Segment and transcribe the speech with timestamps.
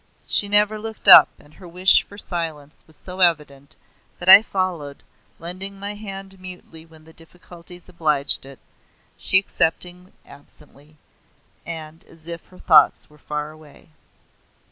[0.25, 3.75] She never looked up, and her wish for silence was so evident,
[4.17, 5.03] that I followed,
[5.37, 8.57] lending my hand mutely when the difficulties obliged it,
[9.15, 10.97] she accepting absently,
[11.67, 13.89] and as if her thoughts were far away.